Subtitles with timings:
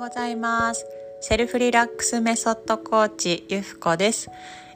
[0.00, 0.86] ございます。
[1.20, 4.30] セルフリラックスメソッドコーチゆふこです。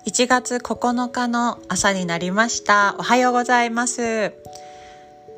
[0.06, 2.94] 1月9日の朝になりました。
[2.98, 4.34] おはようございます。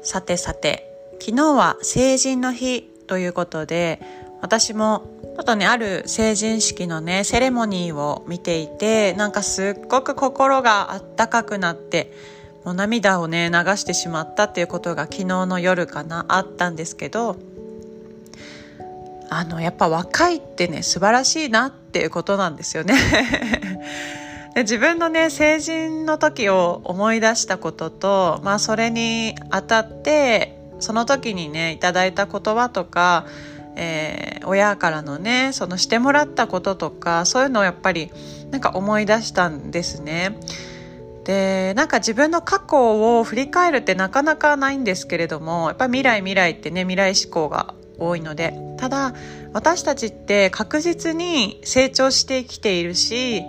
[0.03, 4.01] さてさて昨日は成人の日ということで
[4.41, 12.13] 私もちょっとねある成人式のねセレモニーを見ていてなんかすっごく心があったかくなって
[12.65, 17.37] もう涙をね流してしまったっていうことが昨日の夜かなあったんですけど
[19.29, 22.95] あのやっぱ若いってね素晴らしいなっていうことなんですよね
[24.55, 33.27] で自分のね成人の時を思い出したこととまあそれにあたってその時にねいただいた言葉とか、
[33.77, 38.11] えー、親からのねそのしてもらったこととかそういうのをやっぱり
[38.51, 40.39] なんか思い出したんですね。
[41.25, 49.15] でなんか自分の過去を振り返るってなかなかないんですけれどもやっぱ未来未来ってね未来志向が多いのでただ
[49.53, 53.43] 私たちって確実に成長してきているし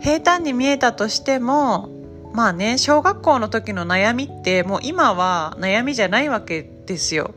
[0.00, 1.90] 平坦に見えたとしても
[2.32, 7.34] まあね小学校の時の悩みってもう今は悩みじゃないわけですよ。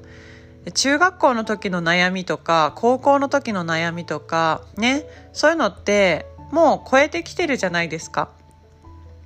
[0.74, 8.30] 中学校の時の悩みとか高校の時の悩みとかねそういうのってもう超えてきてるじゃないですか。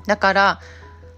[0.07, 0.59] だから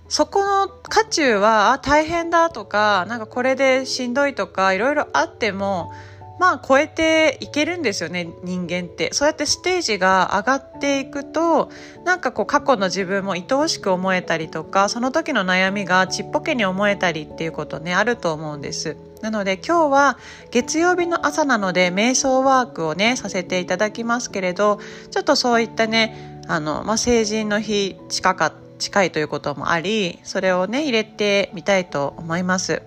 [0.09, 5.93] そこの渦中はあ大変だとかなんかこれでしんどいとかいろいろあっても
[6.39, 9.13] まあ超えていけるんですよね人間って。
[9.13, 11.69] そうやってステージが上がっていくと
[12.05, 18.95] なんかこう過去の自分も愛おしく思えたりとかその時の悩みがちっぽけに思えたりっていうことねあると思うんです。
[19.21, 20.17] なので今日は
[20.49, 24.79] 月曜日の朝なので瞑想ワークをねさせていただきますけれど
[25.11, 32.81] ちょっとそういったねあの、まあ、成人の日近か近いということもありそれをね入れてみたいと思います。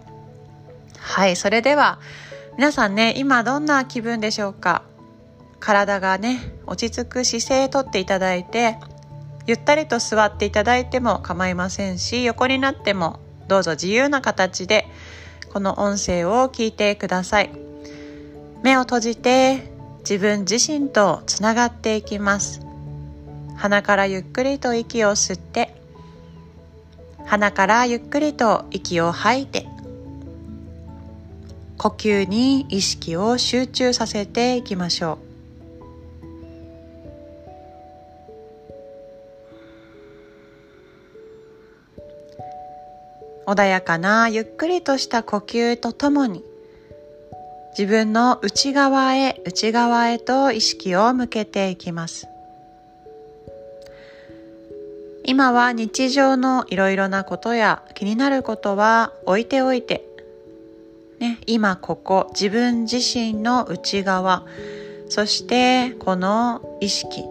[0.98, 1.98] はいそれでは
[2.58, 4.83] 皆さんね今どんな気分でしょうか？
[5.58, 8.79] 体がね落ち着く姿勢とっていただいて
[9.46, 14.86] ゆったりと座っていただいても構いませんし横になってもどうぞ自由な形で
[15.52, 17.51] この音声を聞いてください。
[18.62, 22.61] 目を閉じて自分自身とつながっていきます。
[23.57, 25.74] 鼻からゆっくりと息を吸って
[27.27, 29.67] 鼻からゆっくりと息を吐いて
[31.82, 35.18] 呼吸に意識を集中させていきましょ
[43.46, 43.50] う。
[43.50, 46.44] 穏やかなゆっくりとした呼吸とともに
[47.76, 52.28] 自分の内側へ内側へと意識を向けていきます。
[55.24, 60.11] 今は日常のいろいろなことや気になることは置いておいて
[61.22, 64.44] ね、今ここ自分自身の内側。
[65.08, 67.22] そしてこの意識、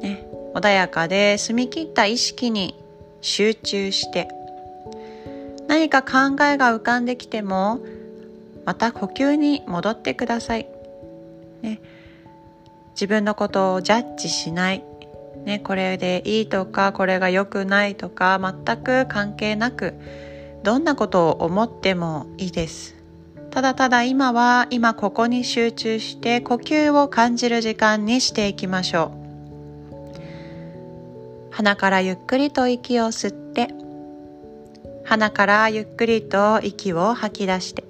[0.00, 2.74] ね、穏やかで澄み切った意識に
[3.20, 4.28] 集中して。
[5.68, 7.80] 何か考えが浮かんできても
[8.64, 10.66] また呼吸に戻ってください、
[11.60, 11.82] ね、
[12.92, 14.82] 自分のことをジャッジしない、
[15.44, 19.92] ね、これでいいとかこれが良くないとか全く関係なく
[20.62, 22.97] どんなことを思ってもいいです。
[23.58, 29.10] ただただ今は今ここに集中して呼吸を感じる時間にしていきましょ
[31.50, 31.50] う。
[31.50, 33.74] 鼻からゆっくりと息を吸って
[35.02, 37.82] 鼻からゆっくりと息を吐き出して。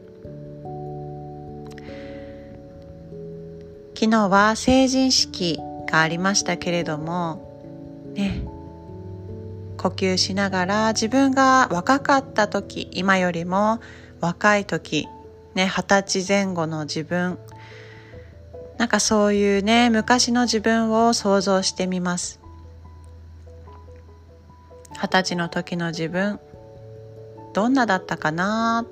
[3.94, 7.42] 昨日は成人式がありましたけれども
[8.14, 8.42] ね
[9.76, 13.80] 呼吸しながら自分が若かった時今よりも
[14.22, 15.06] 若い時
[15.58, 17.36] ね、二十歳前後の自分。
[18.76, 22.38] なんかそういうね、昔の自分を想像してみます。
[24.92, 26.38] 二十歳の時の自分、
[27.54, 28.86] どんなだったかな？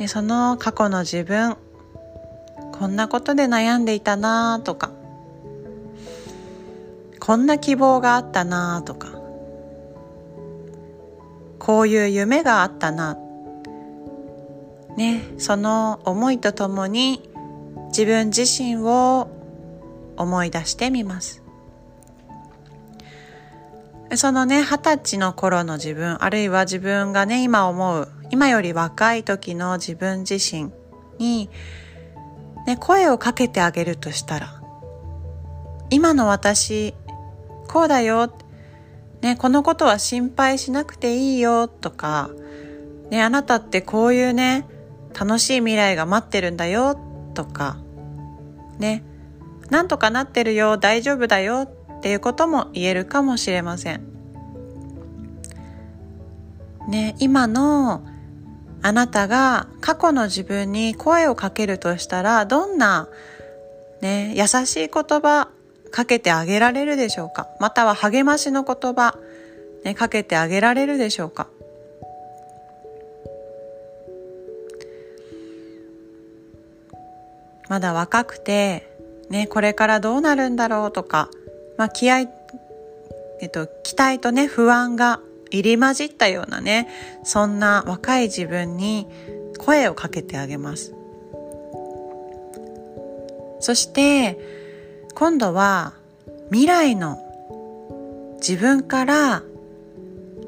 [0.00, 1.56] ね、その過去の自分、
[2.72, 4.60] こんなことで悩んでいたな？
[4.64, 4.90] とか、
[7.20, 8.82] こんな希望があったな？
[8.84, 9.10] とか、
[11.60, 13.16] こういう夢があったな？
[14.98, 17.30] ね、その思いとともに
[17.90, 19.28] 自分自身を
[20.16, 21.44] 思い出してみます。
[24.16, 30.72] そのね、二十歳の頃の自分、あるいは自分がね、今思う、今より若い時の自分自身
[31.20, 31.48] に、
[32.66, 34.60] ね、声をかけてあげるとしたら、
[35.90, 36.92] 今の私、
[37.68, 38.32] こうだよ、
[39.22, 42.30] ね、このことは心配しなくていいよとか、
[43.10, 44.66] ね、あなたってこういうね、
[45.18, 46.98] 楽しい未来が待ってるんだよ
[47.34, 47.76] とか。
[48.78, 49.02] ね。
[49.70, 51.68] なんとかなってるよ大丈夫だよ
[51.98, 54.02] っていうことも言えるかもしれません。
[56.88, 58.02] ね今の
[58.80, 63.08] あなたが過去の自分に声をかけるとしたらどんな
[64.00, 65.48] ね優しい言葉
[65.90, 67.48] かけてあげられるでしょうか。
[67.60, 69.18] または励ましの言葉、
[69.84, 71.48] ね、かけてあげられるでしょうか。
[77.68, 78.88] まだ若くて、
[79.28, 81.28] ね、これからどうなるんだろうとか、
[81.76, 82.20] まあ、気合、
[83.40, 85.20] えっと、期待とね、不安が
[85.50, 86.88] 入り混じったようなね、
[87.24, 89.06] そんな若い自分に
[89.58, 90.94] 声をかけてあげます。
[93.60, 94.38] そして、
[95.14, 95.94] 今度は
[96.50, 97.18] 未来の
[98.40, 99.42] 自分から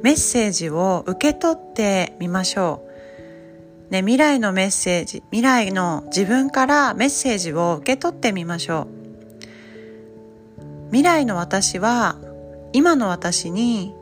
[0.03, 2.90] メッセージを受け取ってみましょう。
[3.91, 9.01] ね、未来のメッセージ、未来の自分からメッセージを受け取ってみましょう。
[10.91, 12.17] 未来の私は
[12.73, 13.95] 今の私に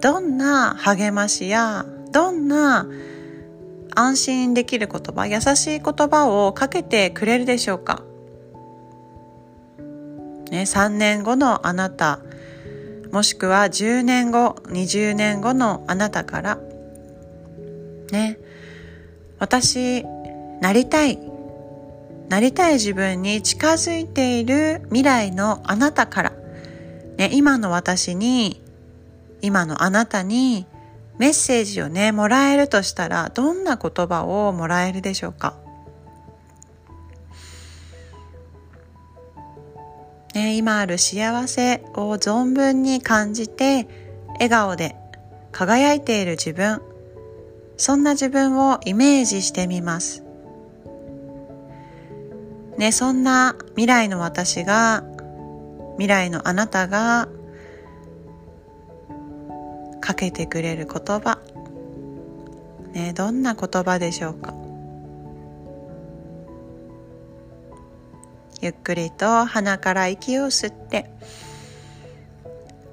[0.00, 2.86] どんな励ましやどんな
[3.94, 8.02] 安心できる言葉、優しい言葉をかけてくれるでしょうか
[10.50, 12.20] ね、3年後のあなた、
[13.12, 16.58] もしくは10年後、20年後のあなたから、
[18.12, 18.38] ね、
[19.38, 20.04] 私、
[20.60, 21.18] なりたい、
[22.28, 26.32] なりたい自分に近づいている未来のあなたから、
[27.16, 28.62] ね、今の私に、
[29.42, 30.66] 今のあなたに
[31.18, 35.54] メッセージをね、もらえるとしたら、どんな言葉をもらえるでしょうか？
[40.34, 43.88] ね、今ある幸せを存分に感じて
[44.34, 44.94] 笑顔で
[45.50, 46.80] 輝いている自分。
[47.80, 50.22] そんな自分をイメージしてみます。
[52.76, 55.02] ね、そんな未来の私が
[55.94, 57.26] 未来のあなたが
[60.02, 61.38] かけてくれる言葉。
[62.92, 64.52] ね、どんな言葉でしょうか。
[68.60, 71.10] ゆっくりと鼻から息を吸って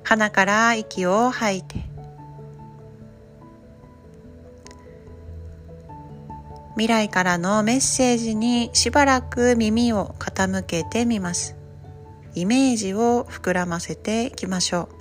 [0.06, 1.97] 鼻から息を吐いて。
[6.78, 11.56] 未来からのメッセージにしばらく耳を傾けてみます。
[12.36, 14.97] イメージを膨らませていきましょう。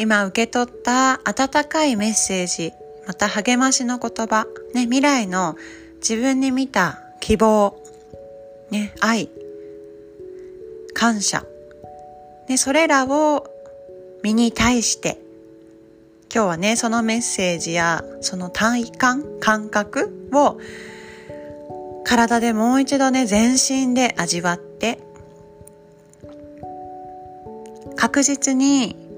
[0.00, 2.72] 今受け取った温かいメッセージ、
[3.06, 5.56] また励ましの言葉、ね、未来の
[5.96, 7.76] 自分に見た希望、
[8.70, 9.28] ね、愛、
[10.94, 11.44] 感謝、
[12.48, 13.46] ね、それらを
[14.22, 15.18] 身に対して、
[16.34, 20.58] 今日はね、そのメッセージやその体感、感覚を
[22.04, 24.98] 体でもう一度ね、全身で味わって、
[27.96, 29.09] 確実に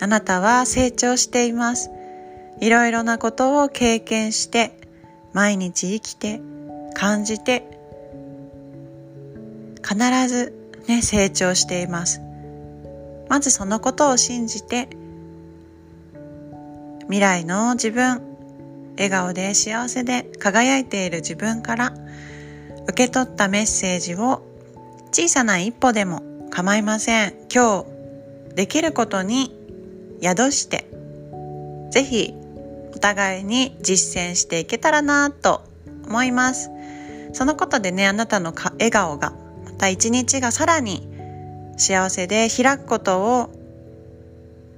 [0.00, 1.90] あなたは成長しています。
[2.60, 4.78] いろいろなことを経験して、
[5.32, 6.40] 毎日生きて、
[6.94, 7.64] 感じて、
[9.82, 9.96] 必
[10.28, 10.52] ず
[10.88, 12.20] ね、成長しています。
[13.28, 14.88] まずそのことを信じて、
[17.02, 18.22] 未来の自分、
[18.96, 21.94] 笑顔で幸せで輝いている自分から
[22.88, 24.42] 受け取ったメッセージを
[25.12, 27.34] 小さな一歩でも構いません。
[27.52, 29.57] 今日できることに
[30.20, 30.86] 宿して、
[31.90, 32.34] ぜひ
[32.94, 35.62] お互いに実践していけたらなと
[36.06, 36.70] 思います。
[37.32, 39.32] そのことでね、あなたの笑顔が、
[39.64, 41.08] また一日がさらに
[41.76, 43.50] 幸せで開くことを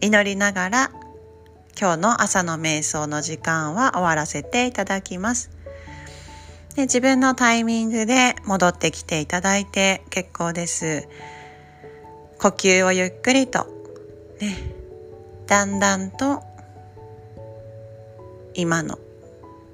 [0.00, 0.90] 祈りながら、
[1.80, 5.50] 今日の朝の瞑想の時間は終わらせていただきます。
[6.74, 11.08] で自分のタイミングで戻ってきていただいて結構です。
[12.38, 13.66] 呼吸をゆっくりと、
[14.40, 14.79] ね、
[15.50, 16.44] だんだんと
[18.54, 19.00] 今の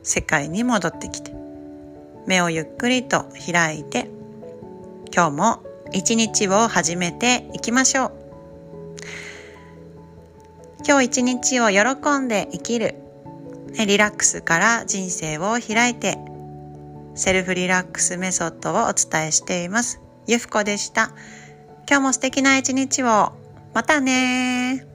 [0.02, 1.34] 世界に戻ってきて
[2.26, 4.08] 目をゆっくりと開いて
[5.14, 8.12] 今日も一日を始めていきましょう
[10.88, 12.94] 今日一日を喜んで生きる
[13.86, 16.16] リラックスから人生を開いて
[17.14, 21.10] セルフリラックスメソッドをお伝えしていますゆふこでした。
[21.88, 23.32] 今日も素敵な一日を。
[23.74, 24.85] またね